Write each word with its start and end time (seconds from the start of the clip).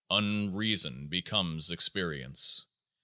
Unreason 0.09 1.05
becomes 1.07 1.69
Experience. 1.69 2.65